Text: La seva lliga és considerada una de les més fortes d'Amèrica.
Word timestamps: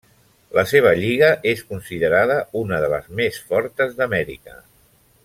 La 0.59 0.61
seva 0.71 0.93
lliga 1.01 1.29
és 1.51 1.61
considerada 1.73 2.39
una 2.63 2.81
de 2.85 2.89
les 2.97 3.13
més 3.21 3.39
fortes 3.53 3.95
d'Amèrica. 4.01 4.57